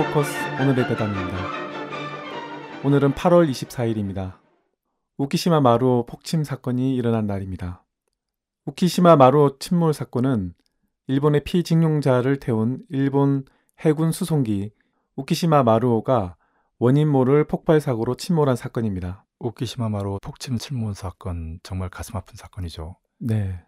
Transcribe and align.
포커스 0.00 0.32
오늘의 0.58 0.88
대담입니다. 0.88 1.36
오늘은 2.82 3.12
8월 3.12 3.50
24일입니다. 3.50 4.38
우키시마 5.18 5.60
마루 5.60 6.06
폭침 6.08 6.42
사건이 6.42 6.96
일어난 6.96 7.26
날입니다. 7.26 7.84
우키시마 8.64 9.16
마루 9.16 9.58
침몰 9.58 9.92
사건은 9.92 10.54
일본의 11.06 11.44
피직용자를 11.44 12.38
태운 12.38 12.82
일본 12.88 13.44
해군 13.80 14.10
수송기 14.10 14.70
우키시마 15.16 15.64
마루오가 15.64 16.36
원인 16.78 17.06
모를 17.06 17.44
폭발 17.44 17.78
사고로 17.78 18.14
침몰한 18.14 18.56
사건입니다. 18.56 19.26
오키시마 19.38 19.90
마루 19.90 20.18
폭침 20.22 20.56
침몰 20.56 20.94
사건 20.94 21.60
정말 21.62 21.90
가슴 21.90 22.16
아픈 22.16 22.36
사건이죠. 22.36 22.96
네. 23.18 23.62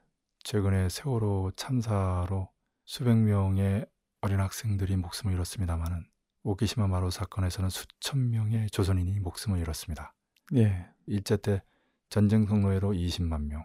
최근에 0.44 0.88
세월호 0.88 1.50
참사로 1.56 2.48
수백 2.86 3.18
명의 3.18 3.84
어린 4.22 4.40
학생들이 4.40 4.96
목숨을 4.96 5.34
잃었습니다마는 5.34 6.11
오키시마 6.44 6.88
마루 6.88 7.10
사건에서는 7.10 7.70
수천 7.70 8.30
명의 8.30 8.68
조선인이 8.70 9.20
목숨을 9.20 9.58
잃었습니다. 9.60 10.14
예. 10.54 10.86
일제 11.06 11.36
때 11.36 11.62
전쟁 12.08 12.46
성노예로 12.46 12.92
20만 12.92 13.44
명, 13.46 13.64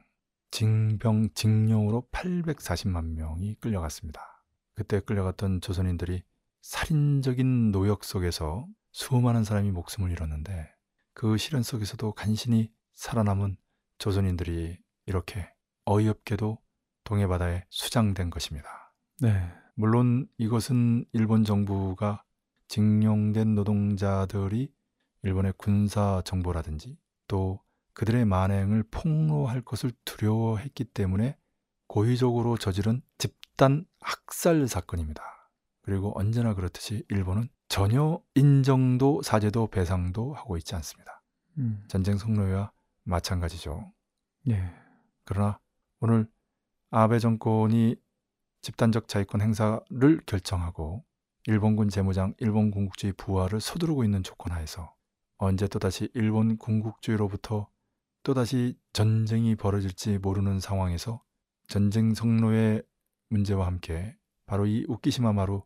징병 0.51 1.29
징용으로 1.33 2.07
840만 2.11 3.13
명이 3.13 3.55
끌려갔습니다. 3.55 4.21
그때 4.73 4.99
끌려갔던 4.99 5.61
조선인들이 5.61 6.23
살인적인 6.61 7.71
노역 7.71 8.03
속에서 8.03 8.67
수많은 8.91 9.43
사람이 9.43 9.71
목숨을 9.71 10.11
잃었는데 10.11 10.69
그 11.13 11.37
시련 11.37 11.63
속에서도 11.63 12.11
간신히 12.13 12.71
살아남은 12.93 13.57
조선인들이 13.97 14.77
이렇게 15.07 15.49
어이없게도 15.85 16.59
동해바다에 17.03 17.65
수장된 17.69 18.29
것입니다. 18.29 18.93
네. 19.19 19.51
물론 19.75 20.27
이것은 20.37 21.05
일본 21.13 21.43
정부가 21.43 22.23
징용된 22.67 23.55
노동자들이 23.55 24.71
일본의 25.23 25.53
군사 25.57 26.21
정보라든지 26.25 26.97
또 27.27 27.59
그들의 27.93 28.25
만행을 28.25 28.83
폭로할 28.91 29.61
것을 29.61 29.91
두려워했기 30.05 30.83
때문에 30.85 31.37
고의적으로 31.87 32.57
저지른 32.57 33.01
집단 33.17 33.85
학살 34.01 34.67
사건입니다. 34.67 35.23
그리고 35.81 36.17
언제나 36.17 36.53
그렇듯이 36.53 37.05
일본은 37.09 37.49
전혀 37.69 38.21
인정도 38.35 39.21
사죄도 39.21 39.67
배상도 39.67 40.33
하고 40.33 40.57
있지 40.57 40.75
않습니다. 40.75 41.23
음. 41.57 41.83
전쟁 41.87 42.17
성노예와 42.17 42.71
마찬가지죠. 43.03 43.91
예. 44.49 44.73
그러나 45.23 45.59
오늘 45.99 46.29
아베 46.89 47.19
정권이 47.19 47.95
집단적 48.61 49.07
자위권 49.07 49.41
행사를 49.41 50.21
결정하고 50.25 51.03
일본군 51.47 51.87
재무장, 51.87 52.33
일본 52.39 52.71
군국주의 52.71 53.13
부활을 53.13 53.61
서두르고 53.61 54.03
있는 54.03 54.21
조건 54.21 54.51
하에서 54.51 54.93
언제 55.37 55.65
또다시 55.65 56.09
일본 56.13 56.57
군국주의로부터 56.57 57.69
또다시 58.23 58.77
전쟁이 58.91 59.55
벌어질지 59.55 60.17
모르는 60.17 60.59
상황에서 60.59 61.21
전쟁 61.69 62.13
성노의 62.13 62.83
문제와 63.29 63.65
함께 63.65 64.17
바로 64.45 64.65
이 64.65 64.85
우키시마 64.89 65.31
마루 65.31 65.63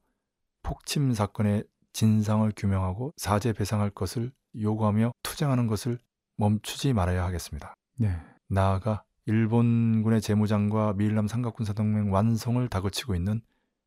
폭침 0.62 1.14
사건의 1.14 1.64
진상을 1.94 2.52
규명하고 2.56 3.14
사죄 3.18 3.52
배상할 3.52 3.90
것을 3.90 4.32
요구하며 4.56 5.14
투쟁하는 5.23 5.66
것을 5.66 5.98
멈추지 6.38 6.94
말아야 6.94 7.23
하겠습니다. 7.23 7.73
네. 7.98 8.16
나아가 8.48 9.04
일본군의 9.26 10.22
재무장과 10.22 10.94
미일남 10.94 11.28
삼각군사동맹 11.28 12.14
완성을 12.14 12.67
다그치고 12.67 13.16
있는 13.16 13.42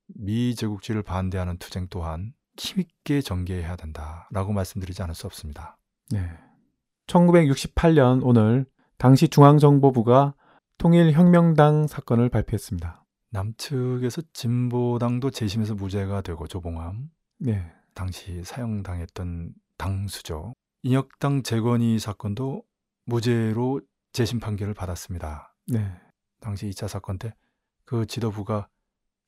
미 0.07 0.55
제국주의를 0.55 1.03
반대하는 1.03 1.59
투쟁 1.59 1.89
또한 1.89 2.35
힘있게 2.57 3.21
전개해야 3.21 3.77
된다라고 3.77 4.53
말씀드리지 4.53 5.03
않을 5.03 5.15
수 5.15 5.27
없습니다. 5.27 5.77
네. 6.11 6.31
1968년 7.07 8.21
오늘 8.23 8.67
당시 8.99 9.29
중앙정보부가 9.29 10.35
통일혁명당 10.79 11.87
사건을 11.87 12.29
발표했습니다. 12.29 13.05
남측에서 13.31 14.23
진보당도 14.33 15.31
재심에서 15.31 15.75
무죄가 15.75 16.21
되고 16.21 16.47
조봉암 16.47 17.11
네. 17.41 17.73
당시 17.95 18.45
사형당했던 18.45 19.55
당수죠. 19.77 20.55
인혁당 20.83 21.43
재건이 21.43 21.99
사건도 21.99 22.63
무죄로 23.07 23.81
재심 24.13 24.39
판결을 24.39 24.75
받았습니다. 24.75 25.55
네. 25.67 25.93
당시 26.41 26.69
2차 26.69 26.89
사건 26.89 27.19
때 27.19 27.35
그 27.85 28.07
지도부가 28.07 28.69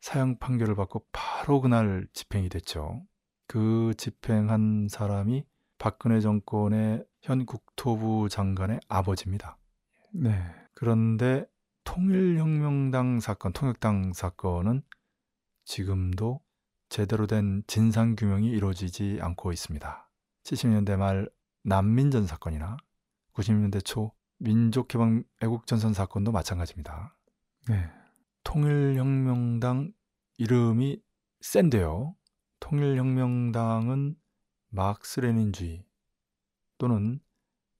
사형 0.06 0.38
판결을 0.38 0.76
받고 0.76 1.04
바로 1.10 1.60
그날 1.60 2.06
집행이 2.12 2.48
됐죠. 2.48 3.04
그 3.48 3.92
집행한 3.98 4.86
사람이 4.88 5.44
박근혜 5.78 6.20
정권의 6.20 7.04
현 7.22 7.44
국토부 7.44 8.28
장관의 8.28 8.78
아버지입니다. 8.86 9.58
네. 10.12 10.40
그런데 10.74 11.44
통일혁명당 11.82 13.18
사건, 13.18 13.52
통역당 13.52 14.12
사건은 14.12 14.82
지금도 15.64 16.40
제대로 16.88 17.26
된 17.26 17.64
진상규명이 17.66 18.48
이루어지지 18.48 19.18
않고 19.20 19.50
있습니다. 19.50 20.08
70년대 20.44 20.96
말 20.98 21.28
난민전 21.64 22.28
사건이나 22.28 22.76
90년대 23.32 23.84
초 23.84 24.12
민족해방 24.38 25.24
애국전선 25.42 25.94
사건도 25.94 26.30
마찬가지입니다. 26.30 27.16
네. 27.68 27.90
통일혁명당 28.46 29.92
이름이 30.38 31.02
센데요. 31.40 32.14
통일혁명당은 32.60 34.14
막스레닌주의 34.68 35.84
또는 36.78 37.18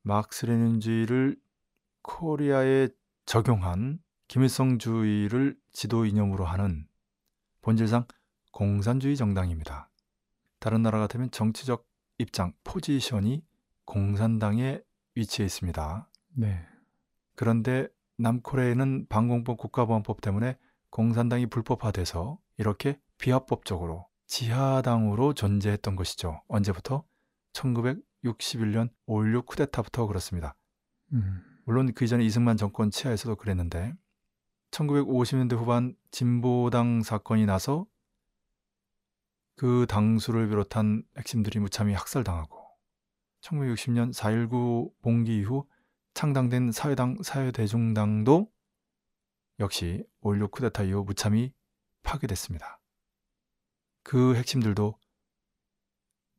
막스레닌주의를 0.03 1.41
코리아에 2.03 2.89
적용한 3.27 4.01
김일성주의를 4.27 5.57
지도 5.71 6.05
이념으로 6.05 6.45
하는 6.45 6.89
본질상 7.63 8.07
공산주의 8.51 9.17
정당입니다. 9.17 9.89
다른 10.59 10.83
나라 10.83 10.99
같으면 10.99 11.31
정치적 11.31 11.87
입장, 12.19 12.53
포지션이 12.65 13.45
공산당에 13.85 14.83
위치해 15.15 15.47
있습니다. 15.47 16.11
네. 16.35 16.67
그런데 17.37 17.87
남코레에는 18.19 19.07
방공법 19.09 19.59
국가보안법 19.59 20.21
때문에 20.21 20.57
공산당이 20.91 21.47
불법화돼서 21.47 22.39
이렇게 22.57 22.99
비합법적으로 23.19 24.07
지하당으로 24.27 25.35
존재했던 25.35 25.97
것이죠. 25.97 26.43
언제부터? 26.49 27.05
1961년 27.53 28.91
5.16 29.07 29.47
쿠데타부터 29.47 30.07
그렇습니다. 30.07 30.57
음. 31.13 31.43
물론 31.65 31.93
그 31.93 32.05
이전에 32.05 32.25
이승만 32.25 32.57
정권 32.57 32.91
치하에서도 32.91 33.35
그랬는데 33.37 33.93
1950년대 34.71 35.57
후반 35.57 35.97
진보당 36.11 37.03
사건이 37.03 37.47
나서 37.47 37.87
그 39.57 39.87
당수를 39.89 40.49
비롯한 40.49 41.03
핵심들이 41.17 41.59
무참히 41.59 41.95
학살당하고 41.95 42.59
1960년 43.41 44.13
4.19 44.13 44.93
봉기 45.03 45.39
이후 45.39 45.67
창당된 46.17 46.73
사회당 46.73 47.23
사회대중당도 47.23 48.51
역시 49.61 50.03
5.16 50.23 50.51
쿠데타 50.51 50.85
이후 50.85 51.05
무참히 51.05 51.53
파괴됐습니다. 52.05 52.81
그 54.03 54.35
핵심들도 54.35 54.99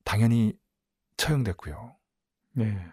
당연히 0.04 0.58
처형됐고요. 1.18 1.96
네. 2.54 2.84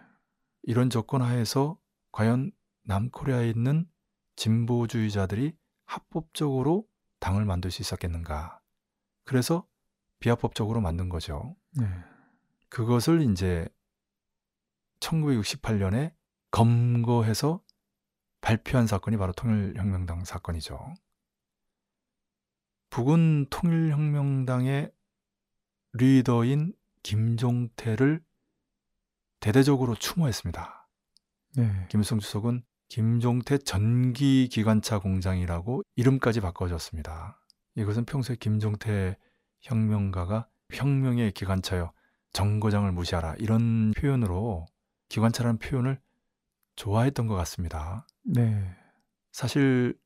이런 0.61 0.91
조건 0.91 1.23
하에서 1.23 1.79
과연 2.11 2.51
남코리아에 2.83 3.49
있는 3.49 3.89
진보주의자들이 4.35 5.57
합법적으로 5.85 6.87
당을 7.19 7.45
만들 7.45 7.71
수 7.71 7.81
있었겠는가? 7.81 8.61
그래서 9.23 9.67
비합법적으로 10.19 10.81
만든 10.81 11.09
거죠. 11.09 11.55
네. 11.79 11.87
그것을 12.69 13.21
이제 13.31 13.67
1968년에 14.99 16.13
검거해서 16.51 17.61
발표한 18.41 18.87
사건이 18.87 19.17
바로 19.17 19.33
통일혁명당 19.33 20.23
사건이죠. 20.23 20.93
북은 22.89 23.47
통일혁명당의 23.49 24.91
리더인 25.93 26.73
김종태를 27.03 28.23
대대적으로 29.39 29.95
추모했습니다. 29.95 30.87
네. 31.57 31.87
김일성 31.89 32.19
주석은 32.19 32.63
김종태 32.89 33.57
전기 33.57 34.47
기관차 34.47 34.99
공장이라고 34.99 35.83
이름까지 35.95 36.41
바꿔줬습니다. 36.41 37.41
이것은 37.75 38.05
평소에 38.05 38.35
김종태 38.37 39.17
혁명가가 39.61 40.47
혁명의 40.71 41.31
기관차여 41.31 41.91
정거장을 42.33 42.91
무시하라 42.91 43.35
이런 43.39 43.91
표현으로 43.91 44.65
기관차라는 45.09 45.59
표현을 45.59 45.99
좋아했던 46.75 47.27
것 47.27 47.35
같습니다. 47.35 48.07
네. 48.23 48.75
사실 49.31 49.97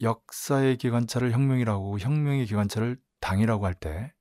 역사의 0.00 0.76
기관차를 0.76 1.32
혁명이라고 1.32 1.98
혁명의 1.98 2.46
기관차를 2.46 3.00
당이라고 3.20 3.64
할 3.66 3.74
때 3.74 4.12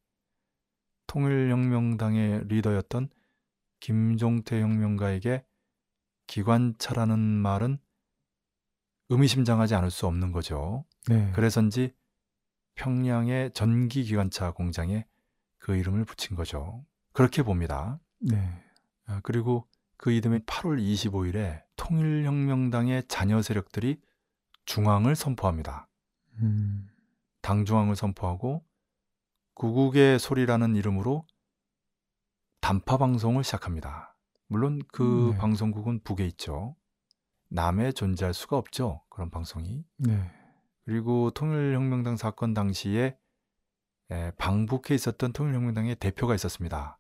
통일혁명당의 1.08 2.48
리더였던 2.48 3.10
김종태 3.80 4.62
혁명가에게 4.62 5.46
기관차라는 6.28 7.20
말은 7.20 7.78
의미심장하지 9.10 9.76
않을 9.76 9.92
수 9.92 10.08
없는 10.08 10.32
거죠. 10.32 10.86
네. 11.08 11.32
그래서인지 11.34 11.94
평양의 12.76 13.52
전기 13.54 14.04
기관차 14.04 14.52
공장에 14.52 15.06
그 15.60 15.76
이름을 15.76 16.06
붙인 16.06 16.36
거죠. 16.36 16.86
그렇게 17.12 17.44
봅니다. 17.44 18.00
네. 18.20 18.64
아, 19.06 19.20
그리고 19.24 19.68
그 19.98 20.12
이듬해 20.12 20.40
8월 20.40 20.82
25일에 20.82 21.63
통일혁명당의 21.76 23.04
자녀 23.08 23.42
세력들이 23.42 24.00
중앙을 24.66 25.16
선포합니다. 25.16 25.88
음. 26.40 26.88
당 27.42 27.66
중앙을 27.66 27.96
선포하고 27.96 28.66
구국의 29.56 30.20
소리라는 30.20 30.76
이름으로 30.76 31.26
단파 32.62 32.98
방송을 32.98 33.44
시작합니다. 33.44 34.16
물론 34.48 34.82
그 34.92 35.32
네. 35.34 35.38
방송국은 35.38 36.02
북에 36.04 36.26
있죠. 36.28 36.76
남에 37.50 37.92
존재할 37.92 38.34
수가 38.34 38.58
없죠. 38.58 39.04
그런 39.10 39.30
방송이. 39.30 39.86
네. 39.98 40.32
그리고 40.86 41.32
통일혁명당 41.32 42.18
사건 42.18 42.54
당시에 42.54 43.18
에, 44.12 44.32
방북해 44.38 44.96
있었던 44.96 45.34
통일혁명당의 45.34 45.96
대표가 45.96 46.36
있었습니다. 46.36 47.00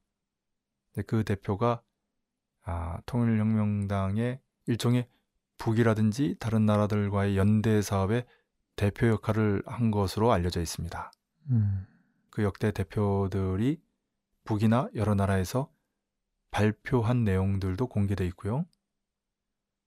그 1.07 1.23
대표가 1.23 1.81
아, 2.63 3.01
통일혁명당의 3.05 4.39
일종의 4.68 5.07
북이라든지 5.57 6.36
다른 6.39 6.65
나라들과의 6.65 7.38
연대 7.38 7.81
사업의 7.81 8.25
대표 8.75 9.07
역할을 9.07 9.63
한 9.65 9.92
것으로 9.92 10.31
알려져 10.31 10.62
있습니다. 10.62 11.12
음. 11.51 11.86
그 12.30 12.44
역대 12.44 12.71
대표들이 12.71 13.80
북이나 14.44 14.89
여러 14.95 15.13
나라에서 15.13 15.69
발표한 16.51 17.24
내용들도 17.24 17.88
공개돼 17.88 18.25
있고요. 18.27 18.65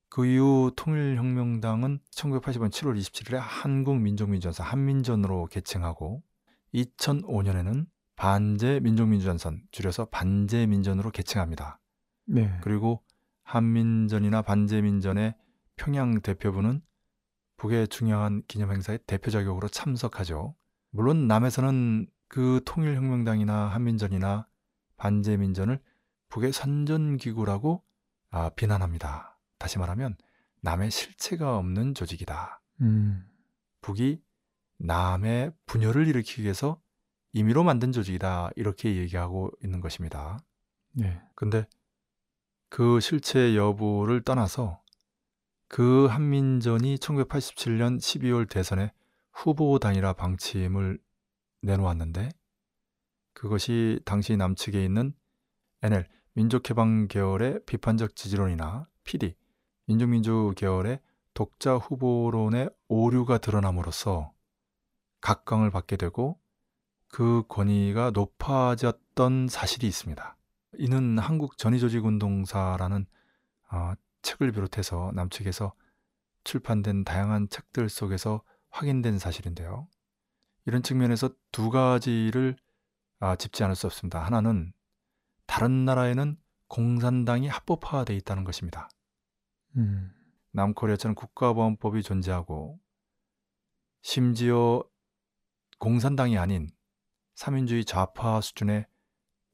그 0.09 0.27
이후 0.27 0.73
통일혁명당은 0.77 2.01
1980년 2.11 2.71
7월 2.71 2.99
27일에 2.99 3.37
한국민족민주전선 3.39 4.65
한민전으로 4.65 5.47
개칭하고 5.47 6.23
2005년에는 6.75 7.87
반제민족민주전선 8.17 9.63
줄여서 9.71 10.07
반제민전으로 10.07 11.11
개칭합니다. 11.11 11.81
네. 12.25 12.59
그리고 12.63 13.03
한민전이나 13.47 14.43
반제민전의 14.43 15.35
평양 15.77 16.21
대표부는 16.21 16.83
북의 17.57 17.89
중요한 17.89 18.43
기념행사에 18.49 18.99
대표 19.07 19.31
자격으로 19.31 19.69
참석하죠. 19.69 20.57
물론 20.91 21.29
남에서는 21.29 22.09
그 22.29 22.61
통일혁명당이나 22.67 23.69
한민전이나 23.69 24.49
반제민전을 24.97 25.81
북의 26.29 26.53
선전기구라고 26.53 27.85
아, 28.31 28.51
비난합니다. 28.51 29.39
다시 29.59 29.79
말하면 29.79 30.17
남의 30.61 30.91
실체가 30.91 31.57
없는 31.57 31.95
조직이다. 31.95 32.61
음. 32.81 33.25
북이 33.81 34.21
남의 34.79 35.53
분열을 35.67 36.09
일으키기 36.09 36.43
위해서 36.43 36.81
임의로 37.33 37.63
만든 37.63 37.93
조직이다. 37.93 38.51
이렇게 38.57 38.97
얘기하고 38.97 39.53
있는 39.63 39.81
것입니다. 39.81 40.41
네. 40.93 41.23
근데 41.37 41.67
그 42.77 43.01
실체 43.01 43.57
여부를 43.57 44.21
떠나서 44.21 44.83
그 45.67 46.05
한민전이 46.09 46.97
1987년 46.97 47.97
12월 47.97 48.47
대선에 48.47 48.93
후보 49.33 49.79
단일화 49.79 50.13
방침을 50.13 50.99
내놓았는데 51.63 52.29
그것이 53.33 53.99
당시 54.05 54.37
남측에 54.37 54.85
있는 54.85 55.15
NL 55.81 56.07
민족해방 56.35 57.09
계열의 57.09 57.61
비판적 57.65 58.15
지지론이나 58.15 58.87
PD 59.05 59.35
민족민주 59.87 60.53
계열의 60.55 61.01
독자 61.33 61.79
후보론의 61.79 62.69
오류가 62.89 63.39
드러남으로써 63.39 64.35
각광을 65.23 65.71
받게 65.71 65.97
되고 65.97 66.39
그 67.09 67.43
권위가 67.49 68.11
높아졌던 68.11 69.49
사실이 69.49 69.87
있습니다. 69.87 70.36
이는 70.79 71.19
한국 71.19 71.59
전위조직운동사라는 71.59 73.07
어, 73.73 73.93
책을 74.23 74.53
비롯해서 74.53 75.13
남측에서 75.15 75.75
출판된 76.45 77.05
다양한 77.05 77.49
책들 77.49 77.89
속에서 77.89 78.43
확인된 78.71 79.19
사실인데요. 79.19 79.89
이런 80.65 80.83
측면에서 80.83 81.31
두 81.53 81.71
가지를 81.71 82.57
아, 83.19 83.37
짚지 83.37 83.65
않을 83.65 83.75
수 83.75 83.87
없습니다. 83.87 84.25
하나는 84.25 84.73
다른 85.47 85.85
나라에는 85.85 86.37
공산당이 86.69 87.49
합법화되어 87.49 88.17
있다는 88.17 88.45
것입니다. 88.45 88.89
음. 89.77 90.13
남코리아처럼 90.53 91.15
국가보안법이 91.15 92.03
존재하고 92.03 92.81
심지어 94.03 94.83
공산당이 95.79 96.39
아닌 96.39 96.69
삼인주의 97.35 97.85
좌파 97.85 98.41
수준의 98.41 98.87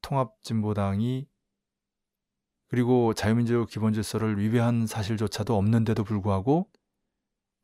통합진보당이 0.03 1.27
그리고 2.67 3.13
자유민주 3.13 3.65
기본질서를 3.69 4.39
위배한 4.39 4.85
사실조차도 4.87 5.57
없는데도 5.57 6.03
불구하고 6.03 6.71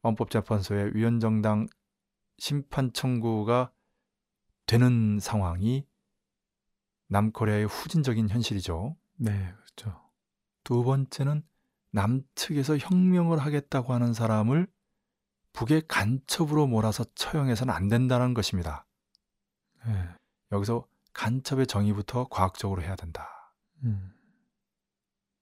헌법재판소의 0.04 0.96
위헌정당 0.96 1.68
심판 2.38 2.92
청구가 2.94 3.72
되는 4.66 5.20
상황이 5.20 5.86
남코리아의 7.08 7.66
후진적인 7.66 8.30
현실이죠. 8.30 8.96
네, 9.16 9.54
그렇죠. 9.56 10.00
두 10.64 10.84
번째는 10.84 11.44
남측에서 11.92 12.78
혁명을 12.78 13.40
하겠다고 13.40 13.94
하는 13.94 14.14
사람을 14.14 14.68
북의 15.54 15.84
간첩으로 15.88 16.68
몰아서 16.68 17.04
처형해서는 17.16 17.74
안 17.74 17.88
된다는 17.88 18.34
것입니다. 18.36 18.86
네. 19.86 20.08
여기서 20.52 20.86
간첩의 21.20 21.68
정의부터 21.68 22.30
과학적으로 22.30 22.82
해야 22.82 22.96
된다. 22.96 23.28
음. 23.84 24.14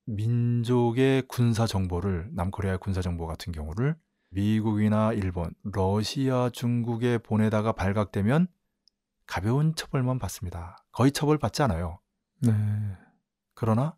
민족의 0.06 1.28
군사 1.28 1.68
정보를 1.68 2.32
남코리아의 2.34 2.80
군사 2.80 3.00
정보 3.00 3.28
같은 3.28 3.52
경우를 3.52 3.96
미국이나 4.30 5.14
일본, 5.14 5.54
러시아, 5.62 6.50
중국에 6.50 7.20
보내다가 7.20 7.74
발각되면 7.74 8.48
가벼운 9.28 9.76
처벌만 9.76 10.18
받습니다. 10.18 10.84
거의 10.92 11.12
처벌 11.12 11.38
받지 11.38 11.62
않아요. 11.62 12.00
네. 12.42 12.52
그러나 13.54 13.96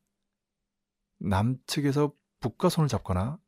남측에서 1.20 2.12
북과 2.42 2.68
손을 2.68 2.90
잡거나 2.90 3.40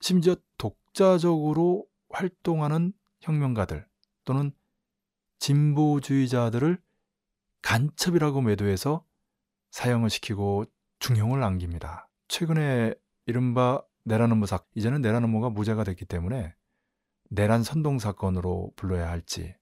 심지어 0.00 0.36
독자적으로 0.58 1.86
활동하는 2.10 2.92
혁명가들 3.20 3.88
또는 4.24 4.52
진보주의자들을 5.44 6.78
간첩이라고 7.60 8.40
매도해서 8.40 9.04
사형을 9.72 10.08
시키고 10.08 10.64
중형을 11.00 11.40
남깁니다. 11.40 12.08
최근에 12.28 12.94
이른바 13.26 13.82
내란 14.04 14.32
음모 14.32 14.46
사 14.46 14.60
이제는 14.74 15.02
내란 15.02 15.22
음모가 15.24 15.50
무죄가 15.50 15.84
됐기 15.84 16.06
때문에 16.06 16.54
내란 17.28 17.62
선동 17.62 17.98
사건으로 17.98 18.72
불러야 18.76 19.10
할지 19.10 19.54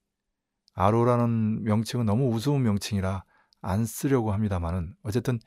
아로라는 0.74 1.64
명칭은 1.64 2.06
너무 2.06 2.28
우스운 2.28 2.62
명칭이라 2.62 3.24
안 3.60 3.84
쓰려고 3.84 4.32
합니다만은 4.32 4.94
어쨌든 5.02 5.40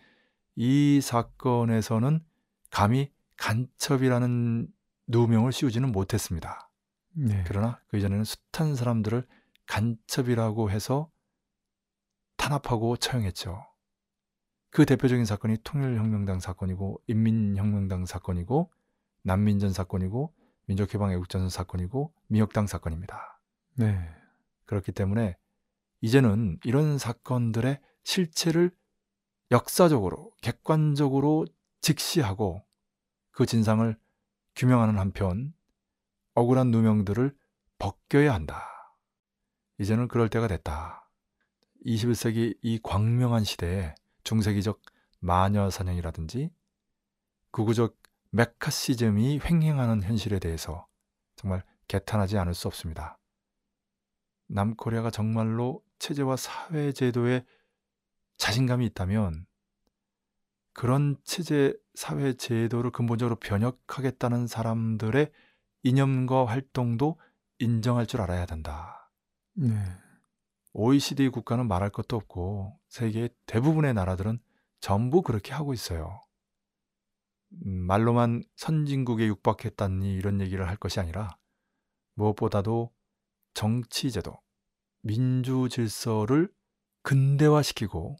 이 0.56 1.00
사건에서는 1.02 2.20
감히 2.72 3.10
간첩이라는 3.38 4.68
누명을 5.08 5.54
씌우지는 5.54 5.94
못했습니다. 5.94 6.70
네. 7.14 7.44
그러나 7.48 7.80
그 7.88 7.98
이전에는 7.98 8.26
숱한 8.26 8.76
사람들을 8.76 9.26
간첩이라고 9.68 10.70
해서 10.72 11.12
탄압하고 12.38 12.98
처형했죠. 12.98 13.66
그 14.70 14.86
대표적인 14.86 15.26
사건이 15.26 15.58
통일혁명당 15.64 16.40
사건이고 16.40 17.02
인민혁명당 17.08 18.06
사건이고 18.06 18.72
난민전 19.24 19.72
사건이고 19.72 20.34
민족해방애국전선 20.66 21.50
사건이고 21.50 22.14
미역당 22.28 22.68
사건입니다. 22.68 23.40
네. 23.76 23.98
그렇기 24.66 24.92
때문에 24.92 25.38
이제는 26.02 26.60
이런 26.64 26.98
사건들의 26.98 27.80
실체를 28.04 28.72
역사적으로 29.52 30.32
객관적으로 30.42 31.46
직시하고 31.82 32.64
그 33.32 33.46
진상을 33.46 33.98
규명하는 34.56 34.98
한편 34.98 35.54
억울한 36.34 36.72
누명들을 36.72 37.36
벗겨야 37.78 38.34
한다. 38.34 38.75
이제는 39.80 40.08
그럴 40.08 40.30
때가 40.30 40.48
됐다. 40.48 41.10
21세기 41.86 42.58
이 42.62 42.80
광명한 42.82 43.44
시대에 43.44 43.94
중세기적 44.24 44.82
마녀 45.20 45.70
사냥이라든지 45.70 46.50
극우적 47.52 47.98
메카시즘이 48.32 49.40
횡행하는 49.44 50.04
현실에 50.04 50.40
대해서 50.40 50.88
정말 51.36 51.64
개탄하지 51.88 52.38
않을 52.38 52.54
수 52.54 52.68
없습니다. 52.68 53.18
남코리아가 54.48 55.10
정말로 55.10 55.84
체제와 56.00 56.36
사회 56.36 56.92
제도에 56.92 57.46
자신감이 58.38 58.86
있다면 58.88 59.46
그런 60.74 61.16
체제, 61.24 61.74
사회 61.94 62.34
제도를 62.34 62.92
근본적으로 62.92 63.38
변혁하겠다는 63.38 64.48
사람들의 64.48 65.32
이념과 65.84 66.46
활동도 66.46 67.18
인정할 67.60 68.06
줄 68.06 68.22
알아야 68.22 68.46
된다. 68.46 69.05
네. 69.56 69.76
OECD 70.74 71.30
국가는 71.30 71.66
말할 71.68 71.90
것도 71.90 72.16
없고 72.18 72.78
세계 72.90 73.30
대부분의 73.46 73.94
나라들은 73.94 74.40
전부 74.82 75.22
그렇게 75.22 75.54
하고 75.54 75.74
있어요. 75.74 76.22
음, 77.66 77.88
말로만 77.88 78.44
선진국에 78.56 79.26
육박했다니 79.28 80.14
이런 80.14 80.42
얘기를 80.42 80.68
할 80.68 80.76
것이 80.76 81.00
아니라 81.00 81.38
무엇보다도 82.16 82.94
정치제도, 83.54 84.38
민주 85.02 85.70
질서를 85.70 86.52
근대화시키고 87.04 88.18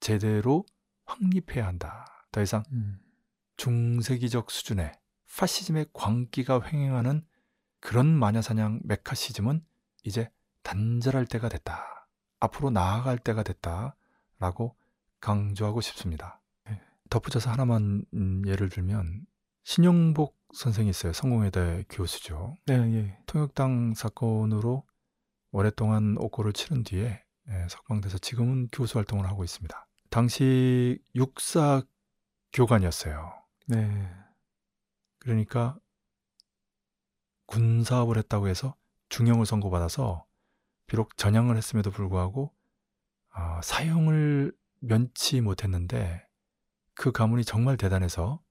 제대로 0.00 0.66
확립해야 1.06 1.66
한다. 1.66 2.04
더 2.30 2.42
이상 2.42 2.62
음. 2.72 3.00
중세기적 3.56 4.50
수준의 4.50 4.92
파시즘의 5.36 5.86
광기가 5.92 6.62
횡행하는 6.62 7.24
그런 7.80 8.06
마녀사냥 8.06 8.80
메카시즘은 8.84 9.64
이제 10.04 10.30
단절할 10.68 11.24
때가 11.24 11.48
됐다. 11.48 12.08
앞으로 12.40 12.68
나아갈 12.68 13.16
때가 13.18 13.42
됐다. 13.42 13.96
라고 14.38 14.76
강조하고 15.20 15.80
싶습니다. 15.80 16.40
네. 16.66 16.80
덧붙여서 17.08 17.50
하나만 17.50 18.04
음, 18.12 18.42
예를 18.46 18.68
들면 18.68 19.26
신용복 19.64 20.36
선생이 20.52 20.90
있어요. 20.90 21.12
성공회대 21.12 21.86
교수죠. 21.88 22.56
네, 22.66 22.74
예. 22.74 23.18
통역당 23.26 23.94
사건으로 23.94 24.84
오랫동안 25.50 26.16
옥고를 26.18 26.52
치른 26.52 26.84
뒤에 26.84 27.22
예, 27.48 27.66
석방돼서 27.68 28.18
지금은 28.18 28.68
교수 28.70 28.98
활동을 28.98 29.26
하고 29.26 29.44
있습니다. 29.44 29.88
당시 30.10 30.98
육사 31.14 31.82
교관이었어요. 32.52 33.32
네. 33.66 34.08
그러니까 35.18 35.78
군사업을 37.46 38.18
했다고 38.18 38.48
해서 38.48 38.76
중형을 39.08 39.46
선고받아서 39.46 40.27
비록 40.88 41.16
전향을 41.16 41.56
했음에도 41.56 41.92
불구하고 41.92 42.52
아, 43.30 43.60
사형을 43.62 44.52
면치 44.80 45.40
못했는데 45.40 46.26
그 46.94 47.12
가문이 47.12 47.44
정말 47.44 47.76
대단해서 47.76 48.42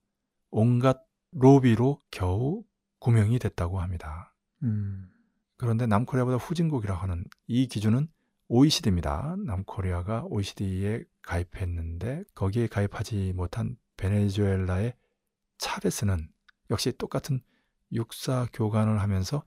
온갖 0.50 1.04
로비로 1.32 2.00
겨우 2.10 2.64
구명이 3.00 3.38
됐다고 3.38 3.80
합니다. 3.80 4.34
음. 4.62 5.10
그런데 5.56 5.86
남코리아보다 5.86 6.38
후진국이라고 6.38 7.00
하는 7.00 7.24
이 7.46 7.66
기준은 7.66 8.08
OECD입니다. 8.48 9.36
남코리아가 9.44 10.24
OECD에 10.24 11.04
가입했는데 11.22 12.24
거기에 12.34 12.66
가입하지 12.68 13.34
못한 13.34 13.76
베네수엘라의 13.98 14.94
차베스는 15.58 16.30
역시 16.70 16.92
똑같은 16.96 17.42
육사 17.92 18.46
교관을 18.52 19.00
하면서 19.00 19.42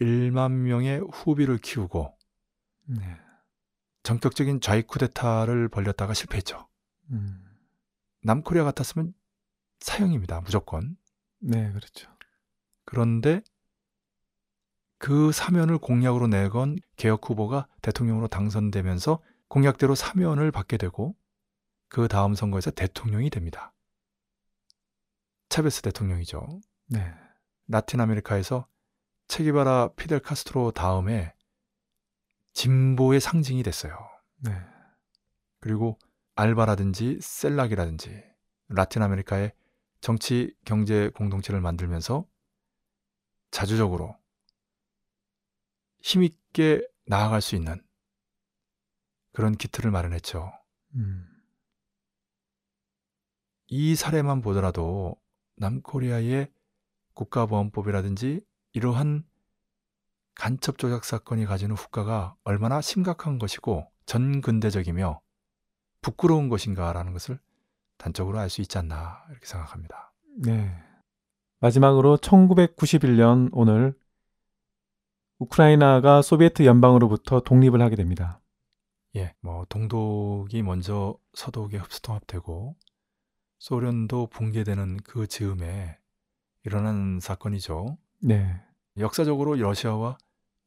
1만 0.00 0.50
명의 0.50 1.00
후비를 1.12 1.58
키우고 1.58 2.13
네. 2.86 3.16
전격적인 4.02 4.60
좌익 4.60 4.86
쿠데타를 4.86 5.68
벌렸다가 5.68 6.14
실패했죠. 6.14 6.68
음. 7.10 7.42
남코리아 8.22 8.64
같았으면 8.64 9.14
사형입니다. 9.80 10.40
무조건. 10.40 10.96
네, 11.38 11.72
그렇죠. 11.72 12.10
그런데 12.84 13.42
그 14.98 15.32
사면을 15.32 15.78
공약으로 15.78 16.28
내건 16.28 16.76
개혁 16.96 17.28
후보가 17.28 17.66
대통령으로 17.82 18.28
당선되면서 18.28 19.20
공약대로 19.48 19.94
사면을 19.94 20.50
받게 20.50 20.76
되고 20.76 21.14
그 21.88 22.08
다음 22.08 22.34
선거에서 22.34 22.70
대통령이 22.70 23.30
됩니다. 23.30 23.72
차베스 25.48 25.82
대통령이죠. 25.82 26.60
네. 26.86 27.14
라틴 27.68 28.00
아메리카에서 28.00 28.66
체기바라 29.28 29.90
피델 29.96 30.20
카스트로 30.20 30.72
다음에 30.72 31.34
진보의 32.54 33.20
상징이 33.20 33.62
됐어요. 33.62 33.96
네. 34.38 34.52
그리고 35.60 35.98
알바라든지 36.36 37.18
셀락이라든지 37.20 38.22
라틴 38.68 39.02
아메리카의 39.02 39.52
정치 40.00 40.54
경제 40.64 41.10
공동체를 41.10 41.60
만들면서 41.60 42.26
자주적으로 43.50 44.16
힘있게 46.00 46.86
나아갈 47.06 47.40
수 47.40 47.54
있는 47.56 47.82
그런 49.32 49.56
기틀을 49.56 49.90
마련했죠. 49.90 50.52
음. 50.94 51.26
이 53.66 53.94
사례만 53.94 54.42
보더라도 54.42 55.20
남코리아의 55.56 56.52
국가보안법이라든지 57.14 58.44
이러한 58.72 59.24
간첩 60.34 60.78
조작 60.78 61.04
사건이 61.04 61.46
가지는 61.46 61.76
후과가 61.76 62.36
얼마나 62.44 62.80
심각한 62.80 63.38
것이고 63.38 63.86
전근대적이며 64.06 65.20
부끄러운 66.02 66.48
것인가라는 66.48 67.12
것을 67.12 67.38
단적으로 67.96 68.38
알 68.38 68.50
수 68.50 68.60
있지 68.60 68.76
않나 68.78 69.24
이렇게 69.30 69.46
생각합니다. 69.46 70.12
네. 70.44 70.74
마지막으로 71.60 72.18
1991년 72.18 73.48
오늘 73.52 73.96
우크라이나가 75.38 76.22
소비에트 76.22 76.64
연방으로부터 76.66 77.40
독립을 77.40 77.80
하게 77.80 77.96
됩니다. 77.96 78.40
예, 79.16 79.34
뭐 79.40 79.64
동독이 79.68 80.62
먼저 80.62 81.16
서독에 81.34 81.78
흡수통합되고 81.78 82.76
소련도 83.58 84.26
붕괴되는 84.26 84.98
그 85.04 85.26
즈음에 85.26 85.98
일어난 86.64 87.20
사건이죠. 87.20 87.96
네. 88.20 88.60
역사적으로 88.98 89.54
러시아와 89.54 90.18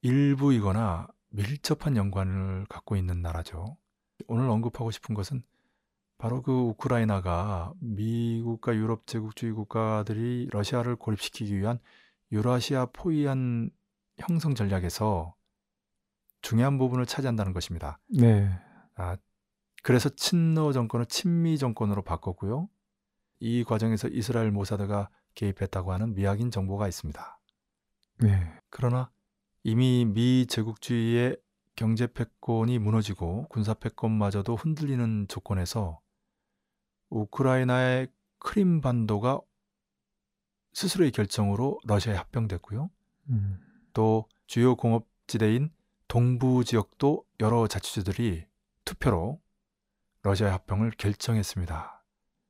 일부이거나 0.01 1.07
밀접한 1.29 1.97
연관을 1.97 2.65
갖고 2.69 2.95
있는 2.95 3.21
나라죠. 3.21 3.77
오늘 4.27 4.49
언급하고 4.49 4.91
싶은 4.91 5.15
것은 5.15 5.43
바로 6.17 6.41
그 6.41 6.51
우크라이나가 6.51 7.73
미국과 7.79 8.75
유럽 8.75 9.05
제국주의 9.05 9.53
국가들이 9.53 10.47
러시아를 10.51 10.95
고립시키기 10.95 11.55
위한 11.57 11.79
유라시아 12.31 12.87
포위안 12.87 13.69
형성 14.17 14.55
전략에서 14.55 15.35
중요한 16.41 16.77
부분을 16.77 17.05
차지한다는 17.05 17.53
것입니다. 17.53 17.99
네. 18.07 18.49
아, 18.95 19.17
그래서 19.83 20.09
친러 20.09 20.71
정권을 20.71 21.05
친미 21.05 21.57
정권으로 21.57 22.01
바꿨고요. 22.01 22.67
이 23.39 23.63
과정에서 23.63 24.07
이스라엘 24.07 24.51
모사드가 24.51 25.09
개입했다고 25.35 25.93
하는 25.93 26.15
미확인 26.15 26.49
정보가 26.49 26.87
있습니다. 26.87 27.39
네. 28.21 28.53
그러나 28.69 29.11
이미 29.67 30.05
미 30.05 30.45
제국주의의 30.47 31.35
경제 31.75 32.07
패권이 32.07 32.79
무너지고 32.79 33.49
군사 33.49 33.73
패권마저도 33.73 34.55
흔들리는 34.55 35.27
조건에서 35.27 35.99
우크라이나의 37.09 38.07
크림 38.39 38.79
반도가 38.79 39.41
스스로의 40.71 41.11
결정으로 41.11 41.81
러시아에 41.83 42.15
합병됐고요. 42.15 42.89
음. 43.29 43.59
또 43.91 44.29
주요 44.45 44.77
공업지대인 44.77 45.69
동부 46.07 46.63
지역도 46.63 47.25
여러 47.41 47.67
자치주들이 47.67 48.45
투표로 48.85 49.41
러시아 50.21 50.53
합병을 50.53 50.91
결정했습니다. 50.91 52.05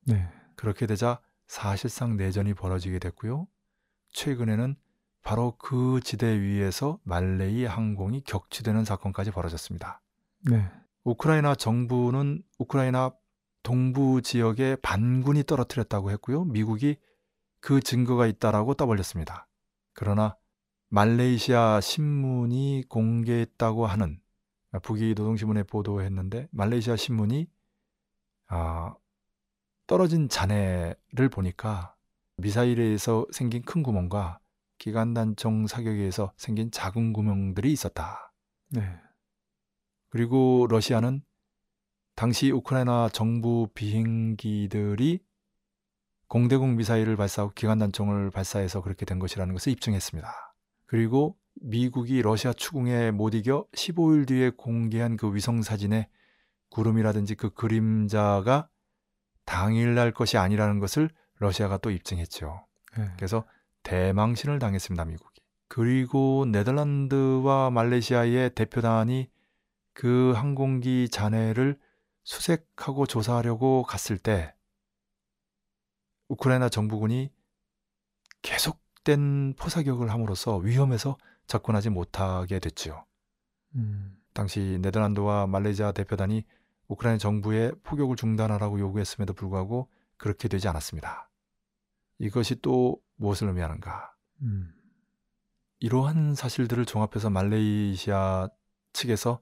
네. 0.06 0.30
그렇게 0.56 0.86
되자 0.86 1.20
사실상 1.48 2.16
내전이 2.16 2.54
벌어지게 2.54 3.00
됐고요. 3.00 3.48
최근에는 4.10 4.76
바로 5.28 5.56
그 5.58 6.00
지대 6.06 6.40
위에서 6.40 7.02
말레이 7.04 7.66
항공이 7.66 8.22
격추되는 8.22 8.86
사건까지 8.86 9.32
벌어졌습니다. 9.32 10.02
네. 10.50 10.66
우크라이나 11.04 11.54
정부는 11.54 12.44
우크라이나 12.60 13.12
동부 13.62 14.22
지역에 14.22 14.78
반군이 14.82 15.44
떨어뜨렸다고 15.44 16.12
했고요. 16.12 16.46
미국이 16.46 16.96
그 17.60 17.82
증거가 17.82 18.26
있다라고 18.26 18.76
떠벌렸습니다. 18.76 19.50
그러나 19.92 20.38
말레이시아 20.92 21.82
신문이 21.82 22.86
공개했다고 22.88 23.86
하는 23.86 24.22
북이 24.82 25.10
노동신문에 25.10 25.64
보도했는데 25.64 26.48
말레이시아 26.52 26.96
신문이 26.96 27.50
아, 28.48 28.96
떨어진 29.88 30.30
잔해를 30.30 31.28
보니까 31.30 31.98
미사일에서 32.38 33.26
생긴 33.34 33.64
큰 33.64 33.84
구멍과 33.84 34.40
기관단총 34.78 35.68
사격에서 35.68 36.34
생긴 36.38 36.72
작은 36.72 37.14
구멍들이 37.14 37.72
있었다. 37.72 38.34
네. 38.70 38.82
그리고 40.10 40.68
러시아는 40.70 41.22
당시 42.16 42.52
우크라이나 42.52 43.10
정부 43.10 43.70
비행기들이 43.74 45.20
공대공 46.28 46.76
미사일을 46.76 47.16
발사하고 47.16 47.54
기관단총을 47.54 48.32
발사해서 48.32 48.82
그렇게 48.82 49.06
된 49.06 49.20
것이라는 49.20 49.54
것을 49.54 49.72
입증했습니다. 49.72 50.30
그리고 50.86 51.38
미국이 51.62 52.22
러시아 52.22 52.54
추궁에 52.54 53.12
못 53.12 53.34
이겨 53.34 53.66
15일 53.74 54.28
뒤에 54.28 54.50
공개한 54.52 55.18
그 55.18 55.34
위성 55.34 55.62
사진의 55.62 56.08
구름이라든지 56.70 57.36
그 57.36 57.50
그림자가 57.52 58.70
당일날 59.46 60.12
것이 60.12 60.38
아니라는 60.38 60.80
것을 60.80 61.10
러시아가 61.36 61.78
또 61.78 61.92
입증했죠. 61.92 62.66
네. 62.98 63.10
그래서 63.16 63.46
대망신을 63.88 64.60
당했습니다, 64.60 65.06
미국이. 65.06 65.42
그리고 65.70 66.46
네덜란드와 66.52 67.70
말레이시아의 67.70 68.54
대표단이 68.54 69.30
그 69.94 70.34
항공기 70.36 71.08
잔해를 71.08 71.80
수색하고 72.26 73.06
조사하려고 73.06 73.84
갔을 73.84 74.18
때 74.18 74.54
우크라이나 76.28 76.68
정부군이 76.68 77.32
계속된 78.42 79.54
포사격을 79.58 80.12
함으로써 80.12 80.58
위험해서 80.58 81.18
접근하지 81.48 81.90
못하게 81.90 82.60
됐지요. 82.60 83.06
음, 83.76 84.18
당시 84.34 84.80
네덜란드와 84.82 85.48
말레이시아 85.48 85.94
대표단이 85.94 86.44
우크라이나 86.90 87.18
정부에 87.18 87.72
포격을 87.84 88.18
중단하라고 88.18 88.82
요구했음에도 88.82 89.34
불구하고 89.34 89.90
그렇게 90.18 90.50
되지 90.50 90.68
않았습니다. 90.68 91.27
이것이 92.20 92.62
또 92.62 93.02
무엇을 93.16 93.48
의미하는가? 93.48 94.14
음, 94.42 94.74
이러한 95.80 96.36
사실들을 96.36 96.86
종합해서 96.86 97.30
말레이시아 97.30 98.50
측에서 98.94 99.42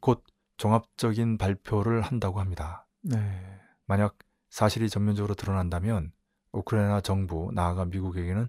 곧 0.00 0.24
종합적인 0.56 1.38
발표를 1.38 2.00
한다고 2.02 2.40
합니다. 2.40 2.86
네. 3.02 3.60
만약 3.84 4.16
사실이 4.48 4.88
전면적으로 4.88 5.34
드러난다면 5.34 6.12
우크라이나 6.52 7.00
정부, 7.00 7.50
나아가 7.54 7.84
미국에게는 7.84 8.48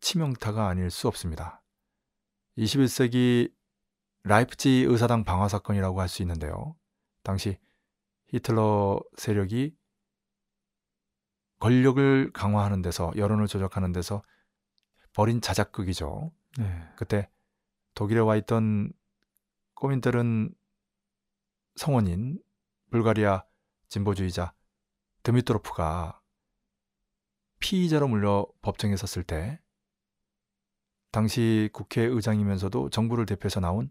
치명타가 0.00 0.66
아닐 0.68 0.90
수 0.90 1.08
없습니다. 1.08 1.62
21세기 2.58 3.52
라이프치 4.24 4.84
의사당 4.88 5.24
방화 5.24 5.48
사건이라고 5.48 6.00
할 6.00 6.08
수 6.08 6.22
있는데요. 6.22 6.76
당시 7.22 7.58
히틀러 8.28 9.00
세력이 9.16 9.74
권력을 11.64 12.30
강화하는 12.34 12.82
데서 12.82 13.10
여론을 13.16 13.46
조작하는 13.46 13.90
데서 13.90 14.22
벌인 15.14 15.40
자작극이죠. 15.40 16.30
네. 16.58 16.88
그때 16.94 17.30
독일에 17.94 18.20
와 18.20 18.36
있던 18.36 18.92
꼬민들은 19.72 20.54
성원인 21.76 22.38
불가리아 22.90 23.44
진보주의자 23.88 24.52
드미트로프가 25.22 26.20
피의자로 27.60 28.08
물려 28.08 28.46
법정에 28.60 28.94
섰을 28.94 29.24
때 29.24 29.58
당시 31.12 31.70
국회의장이면서도 31.72 32.90
정부를 32.90 33.24
대표해서 33.24 33.60
나온 33.60 33.90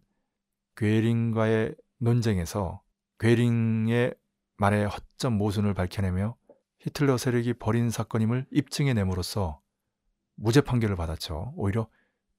괴링과의 0.75 1.75
논쟁에서 1.97 2.83
괴링의 3.17 4.13
말의 4.57 4.89
허점 4.89 5.33
모순을 5.39 5.73
밝혀내며 5.73 6.37
히틀러 6.83 7.17
세력이 7.17 7.53
벌인 7.53 7.89
사건임을 7.89 8.45
입증해냄으로써 8.51 9.61
무죄 10.35 10.61
판결을 10.61 10.95
받았죠. 10.97 11.53
오히려 11.55 11.87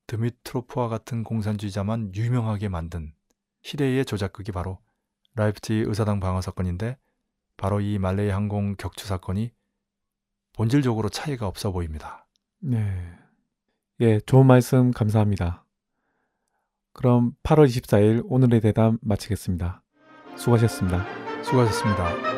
드미트로프와 0.07 0.89
같은 0.89 1.25
공산주의자만 1.25 2.15
유명하게 2.15 2.69
만든 2.69 3.15
시대의 3.63 4.05
조작극이 4.05 4.53
바로 4.53 4.79
라이프치 5.35 5.85
의사당 5.87 6.21
방어 6.21 6.43
사건인데 6.43 6.99
바로 7.57 7.81
이 7.81 7.99
말레이 7.99 8.29
항공 8.29 8.77
격추 8.77 9.07
사건이 9.07 9.53
본질적으로 10.53 11.09
차이가 11.09 11.47
없어 11.47 11.73
보입니다. 11.73 12.27
네. 12.61 13.13
예, 14.01 14.21
좋은 14.21 14.47
말씀 14.47 14.91
감사합니다. 14.91 15.65
그럼 16.93 17.33
8월 17.43 17.67
24일 17.67 18.25
오늘의 18.27 18.61
대담 18.61 18.99
마치겠습니다. 19.01 19.83
수고하셨습니다. 20.37 21.05
수고하셨습니다. 21.43 22.35